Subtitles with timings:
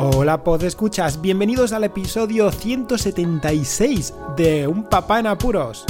[0.00, 5.84] Hola escuchas, bienvenidos al episodio 176 de Un papá en apuros.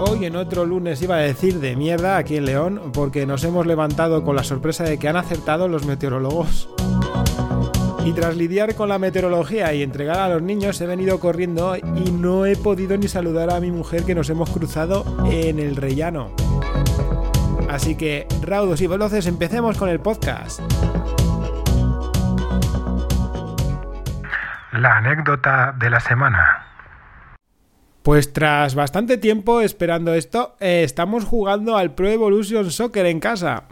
[0.00, 3.66] Hoy en otro lunes iba a decir de mierda aquí en León porque nos hemos
[3.66, 6.70] levantado con la sorpresa de que han acertado los meteorólogos.
[8.06, 12.10] Y tras lidiar con la meteorología y entregar a los niños he venido corriendo y
[12.10, 16.30] no he podido ni saludar a mi mujer que nos hemos cruzado en el rellano.
[17.72, 20.60] Así que, raudos y veloces, empecemos con el podcast.
[24.72, 26.66] La anécdota de la semana.
[28.02, 33.64] Pues tras bastante tiempo esperando esto, eh, estamos jugando al Pro Evolution Soccer en casa.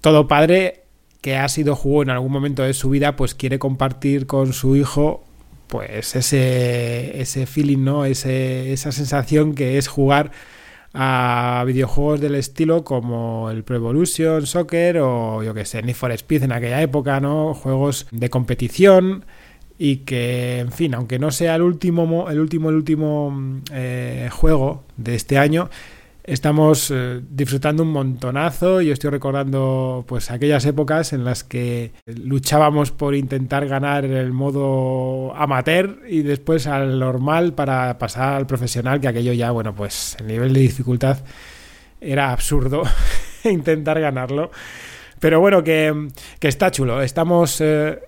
[0.00, 0.84] Todo padre
[1.20, 4.76] que ha sido juego en algún momento de su vida, pues quiere compartir con su
[4.76, 5.24] hijo
[5.66, 8.04] pues ese, ese feeling, ¿no?
[8.04, 10.30] Ese, esa sensación que es jugar
[10.94, 16.10] a videojuegos del estilo como el Pro Evolution Soccer o yo que sé, Need for
[16.12, 17.54] Speed en aquella época, ¿no?
[17.54, 19.24] Juegos de competición
[19.78, 24.84] y que, en fin, aunque no sea el último, el último, el último eh, juego
[24.96, 25.70] de este año,
[26.28, 28.80] estamos eh, disfrutando un montonazo.
[28.82, 35.34] Yo estoy recordando pues aquellas épocas en las que luchábamos por intentar ganar el modo
[35.34, 40.26] amateur y después al normal para pasar al profesional, que aquello ya, bueno, pues el
[40.26, 41.18] nivel de dificultad
[42.00, 42.82] era absurdo
[43.44, 44.50] intentar ganarlo.
[45.20, 46.08] Pero bueno, que,
[46.40, 47.02] está chulo.
[47.02, 47.98] Estamos eh,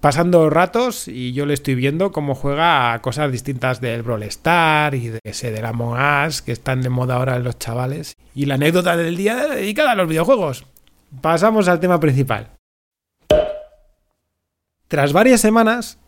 [0.00, 4.94] pasando ratos y yo le estoy viendo cómo juega a cosas distintas del Brawl Star
[4.94, 8.14] y de ese del Among Us que están de moda ahora los chavales.
[8.34, 10.64] Y la anécdota del día dedicada a los videojuegos.
[11.20, 12.50] Pasamos al tema principal.
[14.88, 15.98] Tras varias semanas,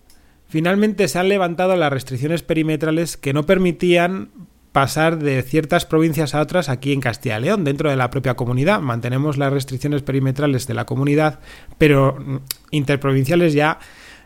[0.48, 4.30] finalmente se han levantado las restricciones perimetrales que no permitían
[4.72, 8.34] pasar de ciertas provincias a otras aquí en Castilla y León, dentro de la propia
[8.34, 8.80] comunidad.
[8.80, 11.40] Mantenemos las restricciones perimetrales de la comunidad,
[11.78, 12.36] pero mm,
[12.70, 13.78] interprovinciales ya,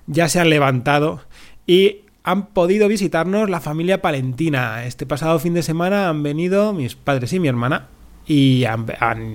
[0.06, 1.22] ya se han levantado
[1.66, 4.84] y han podido visitarnos la familia palentina.
[4.86, 7.88] Este pasado fin de semana han venido mis padres y mi hermana
[8.26, 8.86] y han,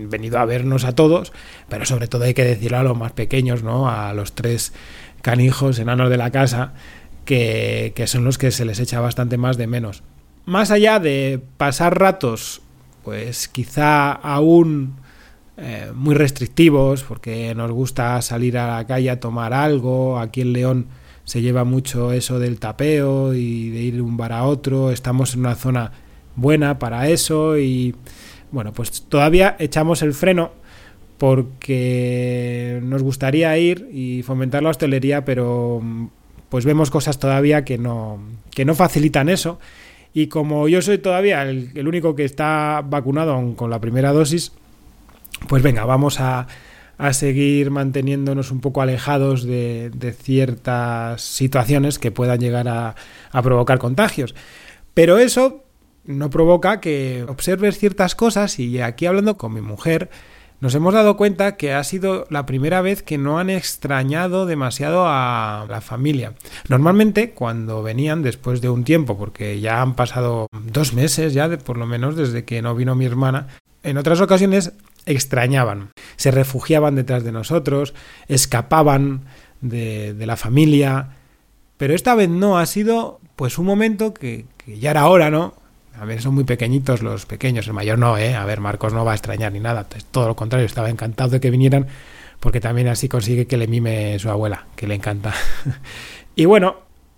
[0.10, 1.32] venido a vernos a todos,
[1.70, 3.90] pero sobre todo hay que decirlo a los más pequeños, ¿no?
[3.90, 4.74] A los tres
[5.22, 6.74] canijos enanos de la casa,
[7.26, 10.02] que, que son los que se les echa bastante más de menos
[10.50, 12.62] más allá de pasar ratos,
[13.04, 14.96] pues quizá aún
[15.58, 20.54] eh, muy restrictivos, porque nos gusta salir a la calle a tomar algo, aquí en
[20.54, 20.88] León
[21.24, 25.36] se lleva mucho eso del tapeo y de ir de un bar a otro, estamos
[25.36, 25.92] en una zona
[26.36, 27.94] buena para eso y
[28.52, 30.52] bueno, pues todavía echamos el freno
[31.20, 35.84] porque nos gustaría ir y fomentar la hostelería, pero
[36.50, 39.60] pues vemos cosas todavía que no, que no facilitan eso
[40.14, 44.52] y como yo soy todavía el, único que está vacunado con la primera dosis,
[45.48, 46.48] pues venga, vamos a,
[47.12, 52.96] seguir manteniéndonos un poco alejados de, ciertas situaciones que puedan llegar a,
[53.32, 54.36] a, provocar contagios.
[54.94, 55.64] Pero eso
[56.04, 60.10] no provoca que observes ciertas cosas y aquí hablando con mi mujer,
[60.62, 65.06] nos hemos dado cuenta que ha sido la primera vez que no han extrañado demasiado
[65.08, 66.34] a la familia.
[66.68, 71.58] Normalmente cuando venían después de un tiempo, porque ya han pasado dos meses ya, de,
[71.58, 73.48] por lo menos desde que no vino mi hermana,
[73.84, 74.74] en otras ocasiones
[75.06, 77.94] extrañaban, se refugiaban detrás de nosotros,
[78.28, 79.22] escapaban
[79.62, 81.12] de, la familia,
[81.78, 85.54] pero esta vez no, ha sido pues un momento que, que ya era hora, ¿no?
[86.00, 88.36] A ver, son muy pequeñitos los pequeños, el mayor no, ¿eh?
[88.36, 91.40] A ver, Marcos no va a extrañar ni nada, todo lo contrario, estaba encantado de
[91.40, 91.88] que vinieran
[92.40, 95.34] porque también así consigue que le mime su abuela, que le encanta.
[96.36, 96.78] y bueno,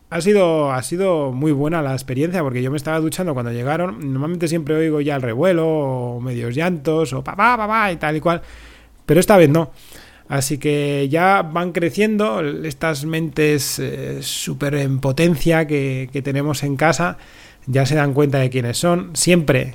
[0.09, 4.13] ha sido, ha sido muy buena la experiencia porque yo me estaba duchando cuando llegaron.
[4.13, 8.19] Normalmente siempre oigo ya el revuelo, o medios llantos, o papá, papá y tal y
[8.19, 8.41] cual.
[9.05, 9.71] Pero esta vez no.
[10.27, 16.77] Así que ya van creciendo estas mentes eh, súper en potencia que, que tenemos en
[16.77, 17.17] casa
[17.71, 19.11] ya se dan cuenta de quiénes son.
[19.15, 19.73] Siempre,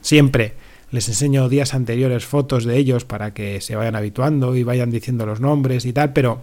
[0.00, 0.54] siempre
[0.90, 5.26] les enseño días anteriores fotos de ellos para que se vayan habituando y vayan diciendo
[5.26, 6.42] los nombres y tal, pero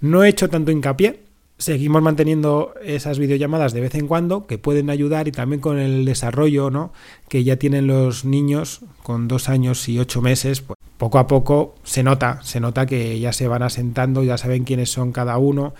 [0.00, 1.20] no he hecho tanto hincapié.
[1.58, 6.04] Seguimos manteniendo esas videollamadas de vez en cuando que pueden ayudar y también con el
[6.04, 6.92] desarrollo ¿no?
[7.28, 11.74] que ya tienen los niños con dos años y ocho meses, pues poco a poco
[11.82, 15.72] se nota, se nota que ya se van asentando, ya saben quiénes son cada uno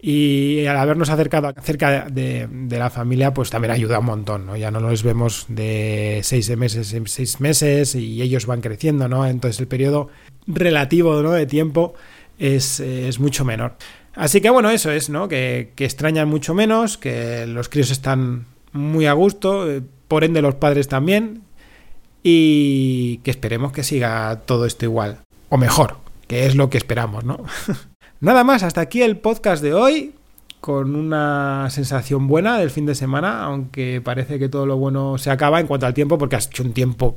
[0.00, 4.56] y al habernos acercado cerca de, la familia, pues también ayuda un montón, ¿no?
[4.56, 9.26] Ya no los vemos de seis meses en seis meses y ellos van creciendo, ¿no?
[9.26, 10.08] Entonces el periodo
[10.46, 11.32] relativo ¿no?
[11.32, 11.94] de tiempo
[12.38, 12.80] es,
[13.18, 13.76] mucho menor.
[14.14, 15.28] Así que bueno, eso es, ¿no?
[15.28, 20.42] Que, que, extrañan mucho menos, que los críos están muy a gusto, eh, por ende
[20.42, 21.42] los padres también,
[22.22, 25.18] y que esperemos que siga todo esto igual.
[25.48, 27.42] o mejor, que es lo que esperamos, ¿no?
[28.20, 30.12] Nada más, hasta aquí el podcast de hoy,
[30.60, 35.30] con una sensación buena del fin de semana, aunque parece que todo lo bueno se
[35.30, 37.16] acaba en cuanto al tiempo, porque ha hecho un tiempo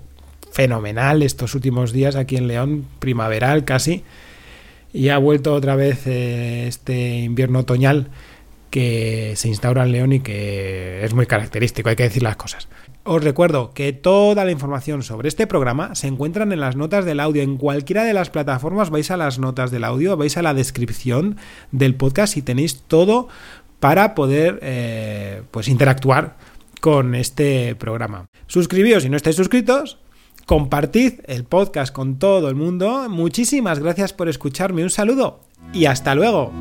[0.51, 4.03] fenomenal estos últimos días aquí en León, primaveral casi,
[4.93, 8.09] y ha vuelto otra vez eh, este invierno otoñal
[8.69, 12.67] que se instaura en León y que es muy característico, hay que decir las cosas.
[13.03, 17.19] Os recuerdo que toda la información sobre este programa se encuentran en las notas del
[17.19, 17.41] audio.
[17.41, 21.37] En cualquiera de las plataformas vais a las notas del audio, vais a la descripción
[21.71, 23.27] del podcast y tenéis todo
[23.79, 26.37] para poder eh, pues interactuar
[26.79, 28.27] con este programa.
[28.45, 29.97] Suscribíos si no estáis suscritos.
[30.45, 33.07] Compartid el podcast con todo el mundo.
[33.09, 34.83] Muchísimas gracias por escucharme.
[34.83, 35.39] Un saludo
[35.73, 36.51] y hasta luego.